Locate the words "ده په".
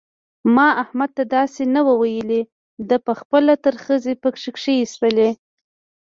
2.89-3.13